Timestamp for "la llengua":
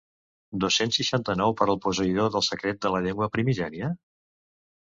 2.97-3.29